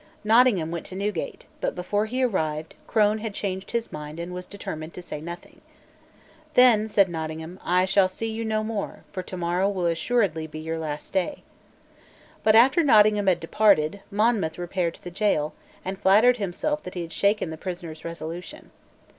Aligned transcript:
Nottingham 0.23 0.71
went 0.71 0.87
to 0.87 0.95
Newgate; 0.95 1.45
but, 1.59 1.75
before 1.75 2.07
he 2.07 2.23
arrived, 2.23 2.73
Crone 2.87 3.19
had 3.19 3.35
changed 3.35 3.69
his 3.69 3.91
mind 3.91 4.19
and 4.19 4.33
was 4.33 4.47
determined 4.47 4.95
to 4.95 5.01
say 5.03 5.21
nothing. 5.21 5.61
"Then," 6.55 6.89
said 6.89 7.07
Nottingham, 7.07 7.59
"I 7.63 7.85
shall 7.85 8.07
see 8.09 8.25
you 8.31 8.43
no 8.43 8.63
more 8.63 9.03
for 9.11 9.21
tomorrow 9.21 9.69
will 9.69 9.85
assuredly 9.85 10.47
be 10.47 10.57
your 10.57 10.79
last 10.79 11.13
day." 11.13 11.43
But, 12.43 12.55
after 12.55 12.81
Nottingham 12.83 13.27
had 13.27 13.39
departed, 13.39 13.99
Monmouth 14.09 14.57
repaired 14.57 14.95
to 14.95 15.03
the 15.03 15.11
gaol, 15.11 15.53
and 15.85 15.99
flattered 16.01 16.37
himself 16.37 16.81
that 16.81 16.95
he 16.95 17.03
had 17.03 17.13
shaken 17.13 17.51
the 17.51 17.55
prisoner's 17.57 18.03
resolution. 18.03 18.71